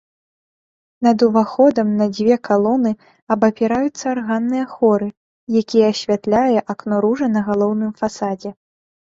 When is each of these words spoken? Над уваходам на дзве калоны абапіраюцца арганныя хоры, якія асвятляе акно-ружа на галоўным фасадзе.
Над 1.07 1.17
уваходам 1.25 1.87
на 1.99 2.07
дзве 2.15 2.37
калоны 2.49 2.93
абапіраюцца 3.35 4.05
арганныя 4.15 4.65
хоры, 4.73 5.09
якія 5.63 5.85
асвятляе 5.95 6.57
акно-ружа 6.77 7.27
на 7.37 7.41
галоўным 7.51 7.91
фасадзе. 8.03 8.49